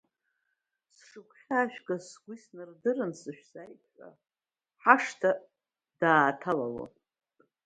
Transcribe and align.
Сшықәхьаажәгаз 0.95 2.03
сгәы 2.09 2.33
иснардырын 2.37 3.11
сышәзааит 3.19 3.81
ҳәа 3.93 4.09
ҳашҭа 4.83 5.31
дааҭалалон. 5.99 6.91